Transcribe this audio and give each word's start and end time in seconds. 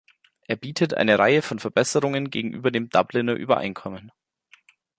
Er 0.47 0.55
bietet 0.55 0.95
eine 0.95 1.19
Reihe 1.19 1.43
von 1.43 1.59
Verbesserungen 1.59 2.31
gegenüber 2.31 2.71
dem 2.71 2.89
Dubliner 2.89 3.35
Übereinkommen. 3.35 4.11